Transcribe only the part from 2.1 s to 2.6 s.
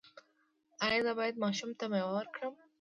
ورکړم؟